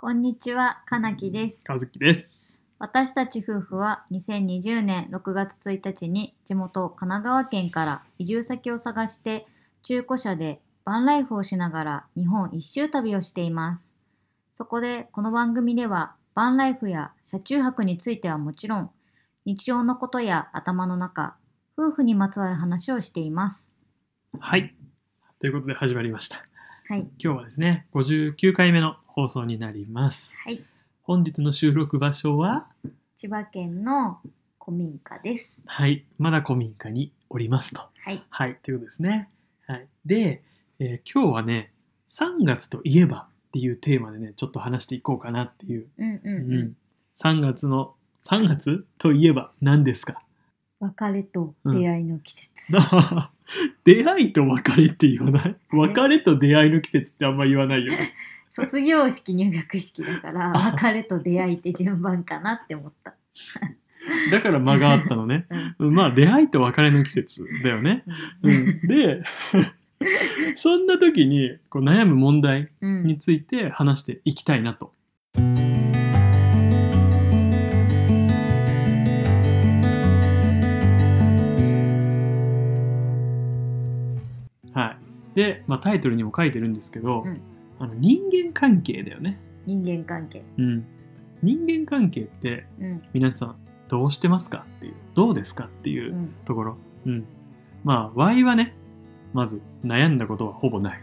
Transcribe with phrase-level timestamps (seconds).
[0.00, 1.64] こんにちは、かなきです。
[1.66, 2.60] 和樹です。
[2.78, 9.48] 私たち夫婦は2020年6月1日に地元神奈川県から移住先を探して
[9.82, 13.92] 中古車でバンライフをしながら日本一周旅をしています。
[14.52, 18.90] そこでこの番組ではバンライフや車中泊についてはもちろん
[19.46, 21.34] 日常のことや頭の中、
[21.76, 23.74] 夫婦にまつわる話をしています。
[24.38, 24.76] はい。
[25.40, 26.44] ということで始まりました。
[26.88, 27.00] はい。
[27.18, 30.36] 今日はですね、59回目の放送になります。
[30.44, 30.62] はい。
[31.02, 32.68] 本日の収録場所は、
[33.16, 34.20] 千葉県の
[34.64, 35.60] 古民家です。
[35.66, 37.80] はい、まだ古民家におりますと。
[38.04, 38.22] はい。
[38.30, 39.28] はい、ということですね。
[39.66, 39.88] はい。
[40.06, 40.44] で、
[40.78, 41.72] えー今日はね、
[42.10, 45.88] 3月といえばっていうテーマでね、ちょっと話していこうかなっていう。
[45.98, 46.52] うんうんうん。
[46.52, 46.76] うん
[47.16, 50.22] 3月の、3月といえば何ですか？
[50.78, 52.76] 別れと出会いの季節。
[53.82, 55.56] 出会いと別れって言わない？
[55.72, 58.12] 別れと出会いの季節ってあんま言わないよね。
[58.58, 63.14] 卒業式入学式だから別れと出会いって順番かなって思った。
[64.32, 65.46] だから間があったのね。
[65.78, 68.02] うんまあ出会いと別れの季節だよね。
[68.42, 69.22] うん、で
[70.56, 74.92] そんな時にこう悩む問題うんについて話していきたいなと。
[84.72, 84.96] は
[85.32, 87.40] い、で、まあ、タイトルにも書いてるんですけど、うん
[87.78, 90.44] あの人間関係だよね、人間関係。
[90.58, 90.86] うん。
[91.42, 93.56] 人間関係ってうん皆さん
[93.88, 96.76] どうしてますかっていうどうですかっていううんところ。
[97.06, 97.24] うん。
[97.84, 98.74] まあ、Y はね、
[99.32, 101.02] まず悩んだことはほぼない。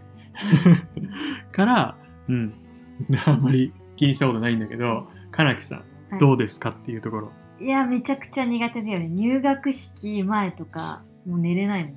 [1.52, 2.54] から、うん。
[3.26, 7.32] あんまり気にしたことないんだけど、かなきさん、はいどうですかっていうところ。
[7.60, 9.08] いやめちゃくちゃ苦手だよね。
[9.10, 11.96] 入学式前とかもう寝れないもん。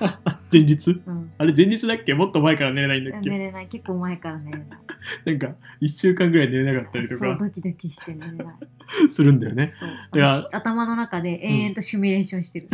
[0.52, 1.02] 前日？
[1.06, 2.14] うん、あれ前日だっけ？
[2.14, 3.30] もっと前から寝れないんだっけ？
[3.30, 4.68] 寝れない結構前から寝れない。
[5.24, 8.46] なんか、1週間ぐらい寝れなかったりとそうかドキドキして寝れない。
[9.08, 9.68] するんだよね。
[9.68, 12.68] そうだから頭の中で延々とシミュレーションしてる。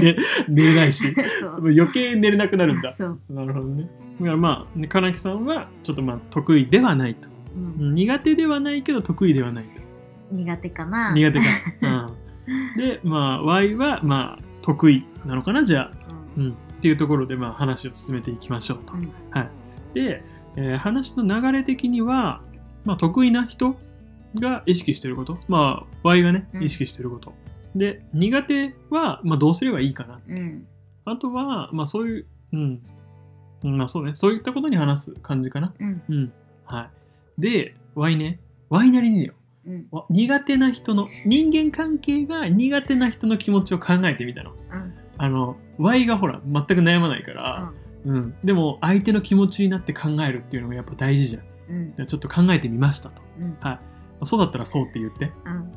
[0.00, 0.16] で、
[0.48, 1.14] 寝れないし、
[1.62, 2.92] 余計寝れなくなるんだ。
[2.92, 3.88] そう、なるほどね。
[4.18, 7.28] だからまあ、ねかなきさんはちょっとまあ得意ではないと。
[7.54, 9.70] うんうん苦手ではないけど得意ではないと。
[10.32, 11.12] 苦手かな。
[11.14, 11.44] 苦手か。
[11.82, 15.92] うん、で、まあ、Y はまあ得意なのかな、じゃあ。
[16.36, 18.94] うんうん、っていうところでまあ話を進めていきましょうと。
[18.94, 19.50] うんはい、
[19.94, 20.24] で、
[20.56, 22.40] えー話の流れ的には、
[22.84, 23.76] まあ、得意な人
[24.34, 27.34] が意識してること、まあ、Y がねうん意識してること。
[27.74, 30.20] で苦手は、まあ、どうすればいいかな。
[30.26, 30.66] うん
[31.04, 32.82] あとは、まあ、そういう、うん、
[33.64, 35.72] うんまあそうね、そういったことに話す感じかな。
[35.78, 36.32] うんうん。
[36.64, 36.88] は
[37.38, 37.40] い。
[37.40, 38.40] で、Y ね、
[38.70, 39.34] Y なりによ。
[39.66, 39.86] うん。
[39.90, 44.52] わ苦手な人の人間関係が苦手な人の気持ちを考えてみたの。
[44.52, 44.94] うん。
[45.18, 47.72] あの Y がほら全く悩まないから、
[48.04, 48.34] うん。
[48.44, 51.42] でも相手の気持ちになって考えるっていうのがやっぱ大事じゃん。
[51.98, 52.06] うん。
[52.06, 53.22] ちょっと考えてみましたと。
[53.38, 53.56] うん。
[54.24, 55.32] そうだったらそうって言って。
[55.44, 55.72] うん。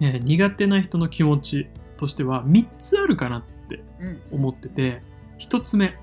[0.00, 4.22] えー苦手な人の気持ちとしては3つあるかなってうん。
[4.32, 5.02] 思ってて
[5.38, 5.96] 1つ目。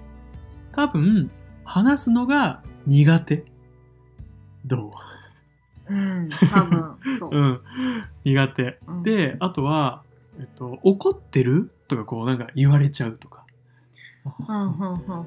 [0.72, 1.30] 多分
[1.66, 3.44] 話すのが苦手。
[4.66, 4.92] どう？
[5.94, 7.30] ん多分そう。
[7.32, 7.62] う、うん、
[8.24, 8.80] 苦手。
[8.88, 9.04] うん。
[9.04, 10.04] であとは、
[10.40, 13.46] えっと、怒ってるとかこうなんか言われちゃうとか。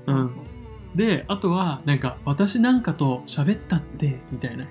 [0.07, 0.31] うん。
[0.95, 4.67] であとはなんか私なんかと喋ったってみたいな。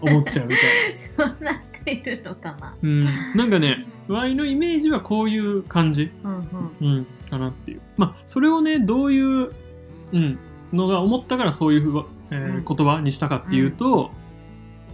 [0.00, 1.34] 思っちゃうみたいな。
[1.36, 2.74] そんな人いるのかな。
[2.80, 3.04] うん、
[3.34, 6.48] なんかね Y のイメージはこういう感じ、うん
[6.80, 6.96] うん。
[6.96, 7.80] うん、かなっていう。
[7.96, 9.50] まあそれをねどういう、
[10.12, 10.38] うん、
[10.72, 14.12] のが思ったからそういうふう、え言葉にしたかっていうと、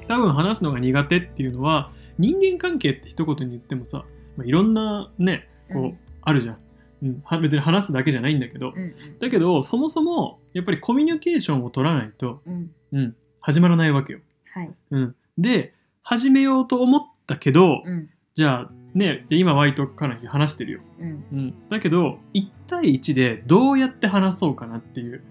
[0.09, 4.04] 多分話すのが苦手っていうのは人間関係って一言に言ってもさ、
[4.37, 5.98] まあ、いろんなねこう、うん。
[6.22, 6.59] あるじゃん、
[7.03, 12.70] うん、は別に話すだけじゃないんだけど、うんだけどそもそもやっぱりコミュニケーションを取らないと、うん。
[12.93, 14.20] うん、始まらないわけよ。
[14.53, 14.70] はい。
[14.91, 18.10] うん、で始めようと思ったけど、うん。
[18.34, 21.09] じゃあねで今 Y とかなり話してるよ、うん。
[21.32, 25.22] うん、だけど1対1でどうやって話そうかなっていう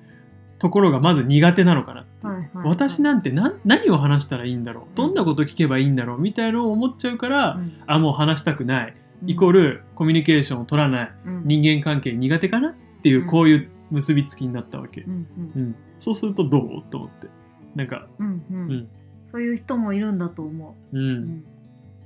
[0.59, 2.67] ところがまず苦手なのかなっていうはいはい。
[2.67, 4.84] 私なんて何何を話したらいいんだろう？
[4.95, 6.19] どんなこと聞けばいいんだろう？
[6.19, 7.81] みたいなのを思っちゃうから、うん。
[7.86, 8.95] あもう話したくない。
[9.25, 11.12] イコールコミュニケーションを取らない。
[11.25, 11.42] うん。
[11.45, 13.27] 人間関係苦手かなっていううん。
[13.27, 16.83] こういう結びつきになったわけ、うんうん、そうするとどう？
[16.89, 17.27] と思って。
[17.75, 18.56] なんか、うんうん。
[18.56, 18.71] うん。
[18.71, 18.88] うん
[19.25, 20.95] そういう人もいるんだと思う。
[20.95, 21.00] ん。
[21.00, 21.45] ううん。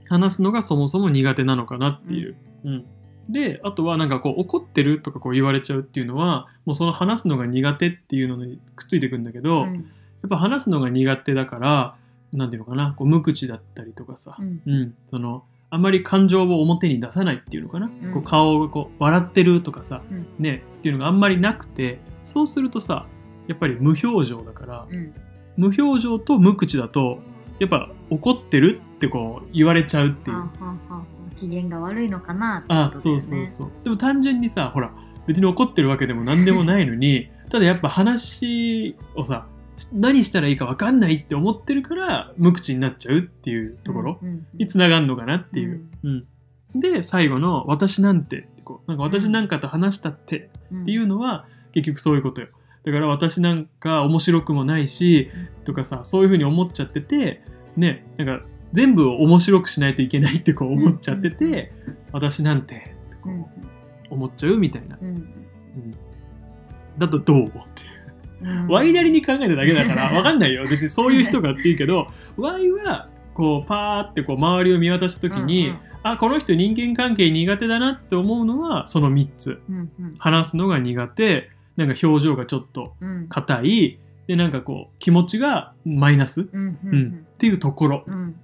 [0.08, 2.36] 話すのがそもそも苦手なのかなっていう。
[2.64, 2.86] うん。
[3.30, 9.92] であとはなんかこう怒ってるとかこう言われちゃうっていうのはもうその話すのが苦手っていうのにくっついてくんだけど、やうん
[10.26, 11.96] っぱ話すのが苦手だから
[12.34, 14.62] なんていうのかなこう無口だったりとかさ、うん。
[14.66, 18.14] うん、そのあんまり感情を表に出さないっていうのかな、うん。
[18.14, 20.28] こう顔がこう笑ってるとかさ、うん。
[20.40, 23.06] ねっていうのがあんまりなくてそうするとさ
[23.48, 25.14] やっぱり無表情だからうん。
[25.56, 27.20] 無表情と無口だと
[27.60, 30.44] やっぱ怒ってるってこう言われちゃうっていう。
[31.40, 33.22] 機嫌が悪いのかなってあことだよね。
[33.22, 33.72] そうそうそう。
[33.84, 34.92] でも単純にさほら
[35.28, 39.46] 別に怒ってるわけでも何でもないのに ただやっぱ話をさ
[39.94, 44.48] 何したらいいか分かんないって思ってるから無口になっちゃうっていうところうんうんうん。
[44.58, 46.26] につながるのかなっていう、うん。
[46.76, 52.48] で最後の「私なんて」ってこうなんか私なんかと話したってうんっていうのは結局そういうことよ。
[52.86, 55.30] だから私なんか面白くもないし
[55.66, 57.42] とかさそういうふうに思っちゃってて
[57.76, 61.68] ねなんか全部を面白くしないといけないってこう思っちゃってて、うんうん
[62.14, 63.48] 私なんてってこうんう
[64.12, 65.26] 思っちゃうみたいな、うんうん。
[66.98, 67.66] だとどうっていううん
[68.70, 70.68] ワイなりに考えただけだから わかんないよ。
[70.68, 72.08] 別にそういう人がって言うけど
[72.38, 75.74] ワイはこうパーってこう周りを見渡した時に、
[76.04, 79.62] あこの人人間関係苦手だなって思うのはその3つ。
[79.70, 79.92] うんうん。
[80.00, 83.28] うん話すのが苦手なんか表情がちょっとうん。
[83.30, 87.00] 硬いでなんかこう気持ちがマイナスっうんううん。
[87.00, 88.04] んていうところ。
[88.08, 88.36] うん。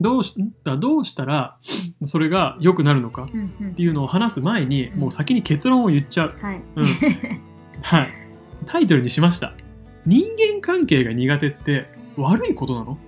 [0.00, 1.56] どうしんだどうしたら
[2.06, 3.70] それが良くなるのかうんうん。
[3.70, 5.00] っていうのを話す前にうん。
[5.00, 6.60] もう先に結論を言っちゃう、はい。
[6.76, 6.84] うん。
[7.82, 8.08] はい、
[8.66, 9.54] タイトルにしました。
[10.04, 11.86] 人間関係が苦手って
[12.16, 12.98] 悪いことなの？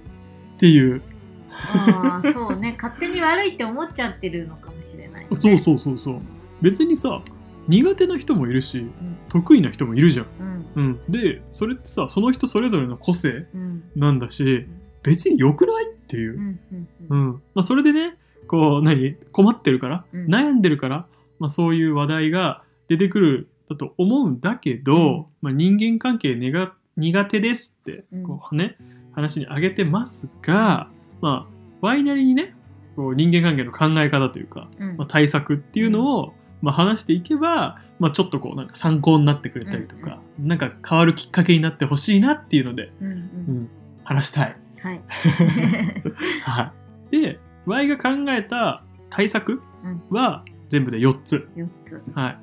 [0.57, 1.03] っていう。
[1.51, 2.77] ああそうね。
[2.81, 6.21] 勝手に悪いって思っちゃってるのかもしれない、ね、そうそうそうそう。
[6.63, 7.23] 別にさ
[7.69, 9.17] 苦手な人もいるしうん。
[9.29, 10.67] 得意な人もいるじゃん、うん。
[10.77, 13.85] うん、でそれってさその人それぞれの個性うん。
[13.97, 14.67] なんだし
[15.03, 16.35] 別に良くないっていう。
[16.35, 17.33] う、んうんううんん。
[17.55, 18.17] まあ、それでね
[18.47, 19.15] こう何？
[19.33, 20.27] 困ってるから、うん。
[20.27, 21.07] 悩んでるから、
[21.39, 25.27] まあ、そういう話題が出てくるだと思うんだけど、うん。
[25.41, 28.23] まあ、人間関係苦手ですってうん。
[28.25, 28.77] こう、ね
[29.13, 30.89] 話に挙げてますが、
[31.21, 32.57] まあ、ワイなりにね
[32.97, 34.97] こう人間関係の考え方というか、うん。
[34.97, 43.17] まあ、対策っていうのを、まあ、話していけば、まあ、ちょっとこうなんか参考になってくれたりとか、なんか変わるきっかけになってほしいなっていうので、うんううん
[43.63, 43.69] ん、
[44.05, 44.57] 話したい。
[44.83, 45.01] はい。
[46.43, 46.73] は
[47.13, 49.63] い、で Y が考えた対策
[50.11, 52.03] は全部で4つ、四つ。
[52.15, 52.39] はい、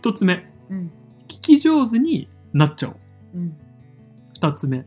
[0.00, 0.34] 1つ目。
[0.34, 2.96] うん聞き上手になっちゃおう。
[3.34, 3.56] うん。
[4.40, 4.86] 2つ目。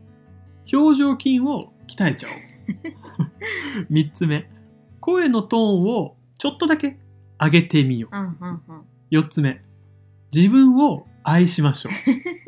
[0.72, 3.86] 表情筋を鍛えちゃおう。
[3.90, 4.50] 3つ目。
[5.00, 6.98] 声のトーンをちょっとだけ
[7.38, 8.16] 上げてみよう。
[8.16, 8.84] うんうんうん。
[9.10, 9.62] 4つ目。
[10.34, 11.92] 自分を愛しましょう。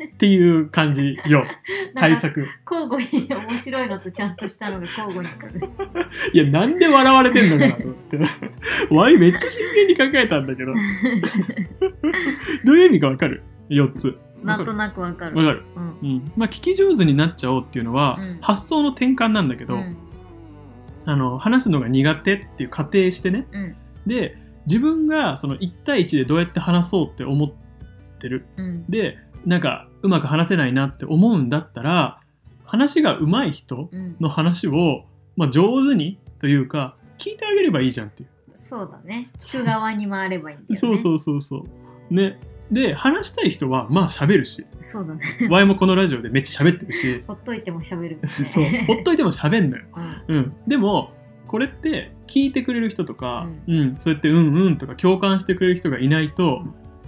[0.05, 1.45] っていう感じよ。
[1.95, 2.47] 対策。
[2.69, 5.69] 交互に面白いのとちゃんとしたのが交互に来る。
[6.33, 8.19] いやなんで笑われてんのかなと思って。
[8.93, 10.73] ワイめっちゃ真剣に考えたんだけど。
[12.63, 14.17] どういう意味かわかる ?4 つ。
[14.43, 15.37] なんとなくわかる。
[15.37, 15.63] わかる。
[15.75, 16.09] うん。
[16.09, 16.31] うん。
[16.35, 18.37] まあ聞き上手になっちゃおうっていうのは、うん。
[18.41, 19.97] 発想の転換なんだけど、うん。
[21.05, 23.45] あの話すのが苦手っていう仮定してね。
[23.51, 23.75] うん。
[24.07, 27.62] で自分がその1対1でどうやって話そうって思って
[28.29, 28.45] る。
[28.57, 28.85] うん。
[28.89, 32.21] でなんかうまく話せないなって思うんだったら
[32.65, 34.15] 話が上手い人うん。
[34.19, 35.05] の話を、
[35.35, 38.29] まあ、上手にというか聞いてあげればいいじゃんっていう。
[38.53, 39.31] そうだね。
[39.39, 40.75] 聞く側に回ればいいんだよね。
[40.77, 41.65] そうそうそうそ
[42.09, 42.13] う。
[42.13, 42.39] ね。
[42.71, 45.21] で、話したい人は、まあ喋るし、そうだね。
[45.49, 49.83] ワイもこのラジオでめっちゃ喋ってるし、 ほっといても喋るそう、ほっといても喋んのよ。
[50.27, 50.37] うん。
[50.37, 50.53] うん。
[50.67, 51.11] でも、
[51.47, 56.63] これって聞いてくれる人とか、うん、そうやってうんうんとか共感してくれる人がいないと、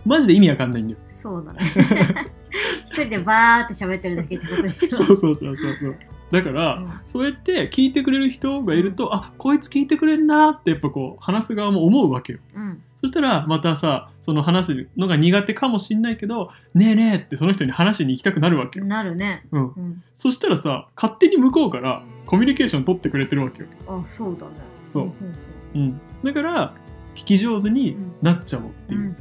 [0.06, 1.00] マジで意味わかんないんだよ。
[1.08, 1.60] そうだね
[2.86, 4.90] 一人でバーって喋ってるだけってことでしょ。
[4.96, 5.96] そうそうそうそうそう。
[6.32, 6.92] だから、うん。
[7.06, 12.40] そうやって聞いてくれる人がいると、あこいつ聞いてくれんなってやっぱこう話す側も思うわけよ。
[12.54, 12.82] うん。
[12.98, 18.86] そしたらまたさその話すのが苦手かもしんないけど「ねえねえ」ってその人に話しに行きたくなるわけよ。
[18.86, 19.46] なるね。
[19.52, 20.04] うん、うん。
[20.16, 23.68] そしたらさ勝手に向こうからコミュニケーション取ってくれてるわけよ。
[23.88, 24.54] あそうだね。
[24.88, 25.04] そう。
[25.04, 25.82] うん。
[25.82, 26.74] うん、だから
[27.16, 29.00] 聞き上手になっちゃおうってう。
[29.00, 29.16] んいう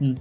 [0.00, 0.04] う。
[0.04, 0.18] ん。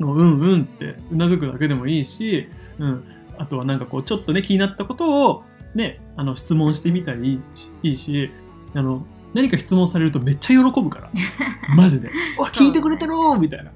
[0.00, 3.04] もううんうんってうなずくだけでもいいし、うん、
[3.38, 5.44] あとはなんかこうちょっとね気になったことを
[5.74, 7.40] ねあの質問してみたり
[7.82, 8.30] いいし
[8.74, 11.10] あの何か質問されるとめっちゃ喜ぶから。
[11.76, 13.70] マジで「わ聞いてくれてる!」みたいな。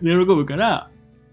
[0.00, 0.90] 喜ぶから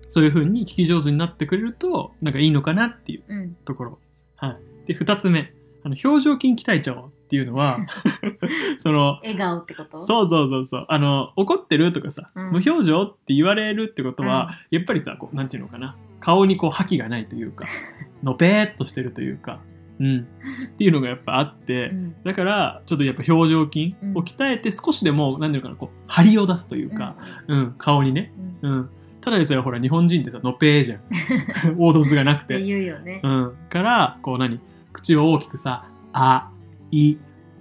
[0.09, 3.37] そういう風に聞き上手になってくれるとなんかいいのかなっていううん。
[3.37, 3.99] うんところ、
[4.35, 5.53] はい、で2つ目
[5.85, 7.79] あの表情筋鍛えちゃおうっていうのは
[8.77, 9.97] その笑顔ってこと？
[9.97, 10.85] そうそうそうそう。
[10.87, 12.43] あの怒ってるとかさ、うん。
[12.51, 15.97] 無表情って言われるってことは、やっぱりさこうなんていうのかな。
[16.19, 17.65] 顔にこう覇気がないというか
[18.23, 19.59] のぺーっとしてるというか、
[19.99, 22.15] うん、っていうのがやっぱあって、うん。
[22.23, 27.75] だからちょっとやっぱ表情筋を鍛えて少しでもなんていうのかなこう張りを出すというか、うん。
[27.77, 28.71] 顔にね、うん。
[28.71, 28.77] うん。
[28.77, 30.99] うん、ただでさえほら日本人ってさのぺーじゃん。
[31.75, 33.19] 凹凸がなくて、言うよね。
[33.23, 34.59] うん、からこう何？
[34.93, 36.49] 口を大きくさ「あ
[36.91, 37.15] い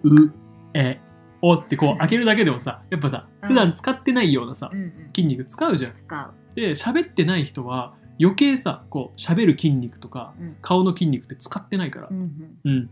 [0.04, 0.32] う
[0.74, 1.00] え
[1.40, 5.94] お」ってこう開けるだけでもさやっぱさうん普段使ってないようなさ、うんうん筋肉使うじゃん。
[5.94, 12.90] 使うで喋ってない人は余計さこう喋る筋肉とかうん顔の筋肉って使ってないからうんうんうん。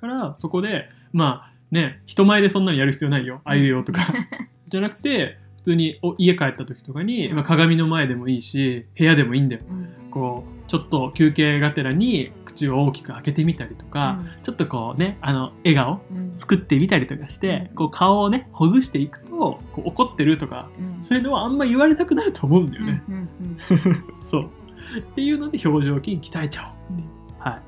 [0.00, 3.42] から、そこで、まあね、人前でそんなにやる必要ないよ。
[3.44, 4.00] あいうよとか。
[4.68, 9.62] じゃなくて、普通にお家帰った時とかに、うんまあ、鏡の前でもいいし、部屋でもいいんだよ。
[9.70, 23.02] うんこう、ちょっと休憩がてらに口を大きく開けてみたりとか、ちょっとこうね、あの、笑顔うん作ってみたりとかして、うんこう顔をね、ほぐしていくと、怒ってるとか、うんそういうのはあんま言われなくなると思うんだよね。
[23.08, 23.28] うんうん
[24.20, 24.50] そう。
[24.98, 26.96] っていうので表情筋鍛えちゃおう。
[26.96, 27.04] うん
[27.38, 27.60] は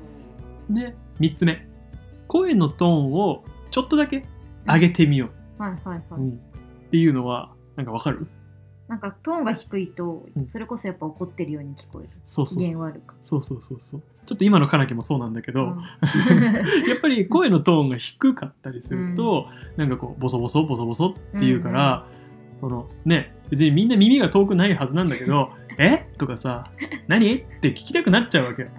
[0.69, 0.73] い。
[0.73, 1.67] で、3つ目。
[2.27, 4.25] 声のトーンをちょっとだけ
[4.65, 6.19] 上げてみよはいはいはう。
[6.21, 8.27] いうんっていうのは、なんかわかる？
[8.87, 12.63] なんかトーンが低いとうんそれこそやっぱ怒ってるように聞こえるそうそうそう。
[12.65, 14.03] 弦悪くそうそうそうそう。
[14.25, 15.83] ちょっと今のかなきもそうなんだけど、うん。
[16.87, 22.05] やっぱり声のトーンが低かったりすると、なんかこう、ボソボソ、ボソボソっていうから、
[22.61, 26.07] このね、別にみんな耳が遠くないはずなんだけど、 え？
[26.17, 26.71] とかさ、
[27.07, 27.33] 何？
[27.35, 28.61] って聞きたくなっちゃうわけ。
[28.61, 28.69] よ。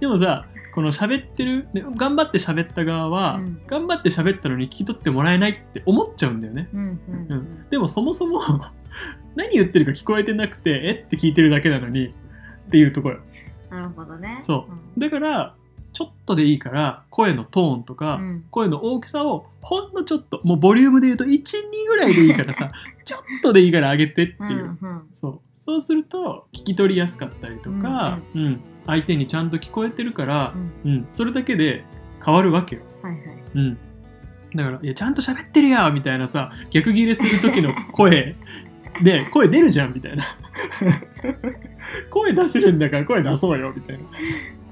[0.00, 3.62] でもさ、この喋ってる、で頑張って喋った側は、うん。
[3.66, 6.68] 頑張って喋ったのに聞き取ってもらえないって思っちゃうんだよね。
[6.72, 6.98] うんうん。
[7.30, 7.70] うん。
[7.70, 8.40] でもそもそも
[9.36, 11.04] 何言ってるか聞こえてなくて、え？
[11.06, 12.12] って聞いてるだけなのにっ
[12.70, 13.20] ていうところ。
[13.70, 14.38] なるほどね。
[14.40, 15.00] そう。
[15.00, 15.54] だから、
[15.92, 18.44] ちょっとでいいから、声のトーンとか、うん。
[18.50, 21.40] 声の大きさをほんのちょっと、もうボリュームで言うと1、2
[21.88, 22.70] ぐらいでいいからさ、
[23.04, 24.78] ちょっとでいいから上げてってうんいう。
[24.80, 25.40] うんそう。
[25.56, 30.90] そうすると、聞き取りやすかったりとか、うん、相手にちゃんと聞こえてるからう、ん。
[30.90, 31.84] うん、それだけで
[32.24, 32.82] 変わるわけよ。
[33.02, 33.22] はいはい。
[33.54, 33.78] うん。
[34.54, 38.36] だから、いや、ちゃんと喋ってるやみたいなさ、逆ギレする時の声。
[39.02, 40.24] で、声出るじゃんみたいな。
[42.10, 44.04] 声出せるんだから声出そうよみたいな。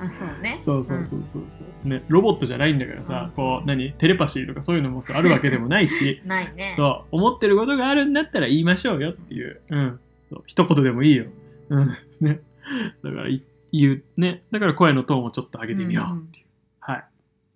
[0.01, 2.05] あそうねそうそうそうそうそう、ね。
[2.09, 9.61] ロボットじゃないんだからさ、うんこう、何テレパシーとかそういうのもさあるわけでもないし、う んないねそう、思ってることがあるんだったら言いましょうよっていう。
[9.71, 10.01] うん。
[10.31, 11.27] そう一言でもいいよ。
[11.71, 11.97] うん。
[12.21, 12.41] ね。
[13.03, 14.43] だからい、言う、ね。
[14.51, 16.47] だから声のトーンをちょっと上げてみようっていう。
[16.81, 17.05] はい。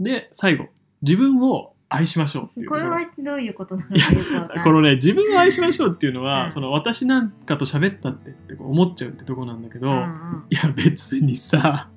[0.01, 0.67] で、最後。
[1.03, 6.51] 自分を愛しましょうっていうとこれはどういうことなのかこのね、自分を愛しましょうっていうのは、うん。
[6.51, 10.45] その私なんかと喋ったってって思っちゃうってとこなんだけど、うんうん。
[10.51, 11.89] いや別にさ、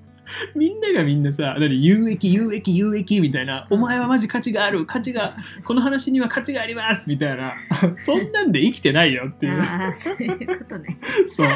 [0.56, 7.54] みんながみんなさ、何有益、有益、有益みたいな、お前はマジ価値がある、価値が、この話には価値がありますみたいな、
[7.98, 9.62] そんなんで生きてないよっていう。
[9.62, 10.98] ああそういうことね。
[11.28, 11.48] そう。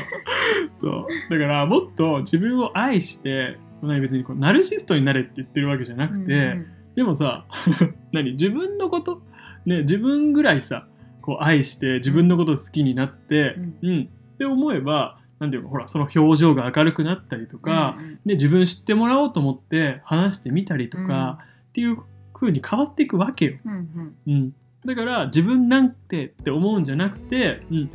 [0.81, 1.07] そう。
[1.31, 7.45] だから、もっと自分を愛して、何別にこうナルシストになれって言ってるわけじゃなくて、うんでもさ、
[8.11, 8.31] 何？
[8.31, 9.21] 自分のこと、
[9.65, 10.87] ね、自分ぐらいさ、
[11.21, 18.11] こう愛して、自分のことを好きになって、ううん、って思えば、なんていうの、ほら、その表情が明るくなったりとか、うんうん。
[18.11, 21.97] ね、自分知ってもらおうと思って話してみたりとか、っていう
[22.33, 23.57] 風に変わっていくわけよ。
[23.65, 24.15] うんうん。
[24.27, 24.53] うん、
[24.85, 27.89] だから自分なんてって思うんじゃなくて、うん、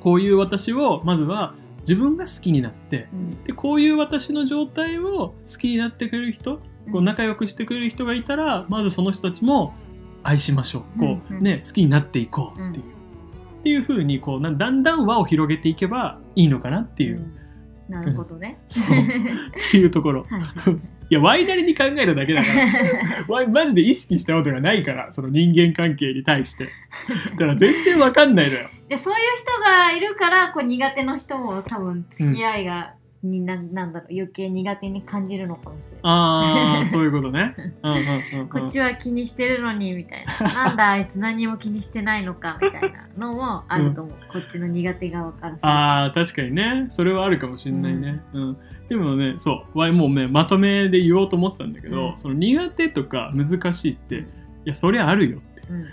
[0.00, 3.44] こういう私をまずは自分が好きになってうん。
[3.44, 6.60] でこういう私の状態を好きになってくれる人
[6.92, 9.74] こう仲良くしてくれる人がいたらまずその人たちも
[10.22, 11.00] 愛しましょう。
[11.00, 17.44] こう、ね、好きになっていこうっていう、っていう風にこうなだんだん輪を広げていけばいいのかなっていう、うん。
[17.88, 18.58] なるほどね。
[18.68, 18.84] そう。
[18.84, 20.24] っていうところ。
[20.28, 20.44] はい。
[21.14, 22.64] やワイなりに考えただけだから。
[23.28, 26.70] ワイマジで意識したことがないからその人間関係に対して。
[27.32, 28.68] だから全然わかんないのよ。
[28.88, 32.94] でそういう人がいるからこう苦手な人も多分付き合いが、
[33.26, 36.00] にななんだろう余計苦手に感じるのかもしれない。
[36.02, 37.54] ああそういうことね。
[37.82, 40.54] うんうんうん、うん、こっちは気にしてるのにみたいな。
[40.66, 44.14] なんだあいつ何も気にしてないのかみたいなのもあると思う。
[44.32, 45.68] こっちの苦手側からすると。
[45.68, 46.86] ああ確かにね。
[46.88, 48.56] それはあるかもしれないね、うん。
[48.88, 49.78] でもねそう。
[49.78, 52.18] わいもうねまとめで言おうと思ってたんだけど、うん。
[52.18, 54.24] その苦手とか難しいってい
[54.66, 55.62] やそりゃあるよって。
[55.70, 55.86] うん。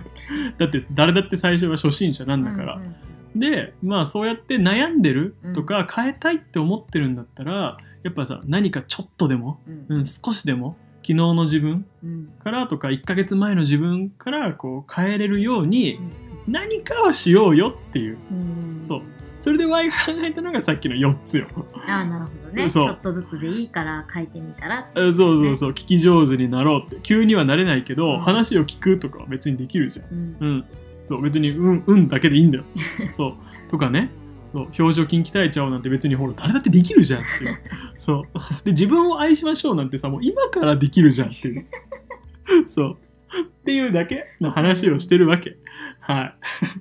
[0.58, 2.94] だって誰だって最初は初心者なんだから、うんうん
[3.34, 9.86] でまあそうやって悩んでるとか変えたいって思ってるんだったらやっぱさ何かちょっとでも、うん。
[9.88, 12.32] うん、少しでも昨日の自分うん。
[12.42, 15.98] からとか1ヶ月前の自分からこう変えれるように
[16.46, 18.18] 何かはしようよっていう。
[18.32, 18.84] うん。
[18.88, 19.02] そう。
[19.38, 21.46] それで Y が考えたのがさっきの4つよ。
[21.86, 22.70] ああなるほどね。
[22.70, 24.90] ちょっとずつでいいから書いてみたら。
[24.94, 26.96] あそうそうそう、聞き上手になろうって。
[27.02, 28.20] 急にはなれないけど、うん。
[28.20, 30.06] 話を聞くとかは別にできるじゃん。
[30.08, 30.36] うん。
[30.40, 30.64] うん
[31.10, 32.64] そう別にうんうんだけでいいんだよ。
[33.18, 33.34] そう。
[33.68, 34.10] とかね。
[34.52, 37.58] そう表情筋鍛えちゃおうなんて別にほら誰だってできるじゃんっていう。
[37.98, 38.24] そう。
[38.64, 41.66] で自分を愛しましょうなんてさもう今からできるじゃんっていう。
[42.66, 42.96] そう。
[43.42, 45.56] っていうだけの話をしてるわけ。
[46.00, 46.34] は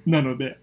[0.05, 0.09] い。
[0.09, 0.59] なので。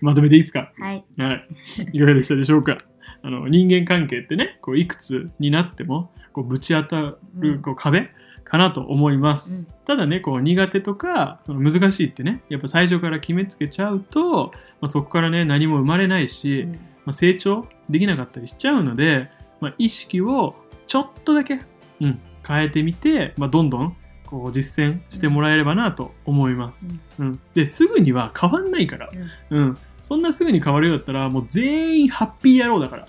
[0.00, 0.72] まとめていいですか？
[0.78, 1.04] はい。
[1.18, 1.46] はい。
[1.92, 2.78] いかがでしたでしょうか？
[3.22, 8.10] あの人間関係ってね、こういくつになってもこうぶち当たうんるこう壁
[8.44, 9.66] かなと思います。
[9.66, 16.72] うんただね、こう苦手とか難しいってね、やっぱ最初から決めつけちゃうと、まあ、そこからね、何も生まれないし、うん。
[16.74, 19.30] まあ、成長できなかったりしちゃうので、
[19.60, 20.54] まあ、意識を
[20.86, 21.62] ちょっとだけ、
[22.00, 26.86] うん、変えてみて、まあ、どんどんこう実践してもらえればなと思います。
[27.18, 29.10] うん、ですぐには変わんないから、
[29.50, 33.06] うん、そんなすぐに変わるようだったらもう全員ハッピー野郎だから。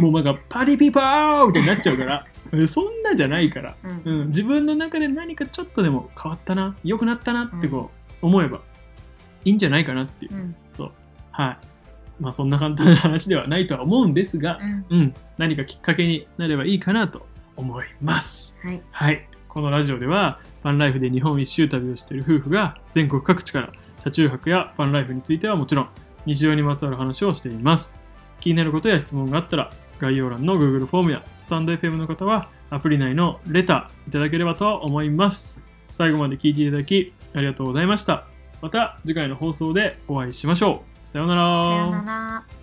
[0.00, 2.24] もうもうなんかパリピパーみたいになっちゃうから。
[2.34, 4.20] うんそんなじゃないから、うん。
[4.20, 7.90] うん、自分の中で何かちょっとでも変わったな良くなったなってこ
[8.22, 8.60] う思えば
[9.44, 10.54] いいんじゃないかなっていう、うん。
[11.30, 11.58] はい。
[12.20, 14.58] まあそんな簡単な話ではないとは思うんですが、
[14.90, 14.98] うん。
[14.98, 17.26] うん、何かきっかけになればいいかなと
[17.56, 18.58] 思います。
[18.62, 18.82] はい。
[18.90, 19.28] はい。
[19.48, 25.88] このラジオでは、バンライフで日本一周旅をしている夫婦が全国各地から車中泊やバンライフについてはもちろん、
[26.26, 27.98] 日常にまつわる話をしています。
[28.40, 35.60] 気になることや質問があったら、概要欄の Google フォームやスタンド FM の方はアプリ内のレターいただければと思います。
[35.92, 38.26] 最後まで聞いていただきありがとうございました。
[38.62, 41.08] また次回の放送でお会いしましょう。
[41.08, 41.58] さようなら。
[41.58, 42.59] さようなら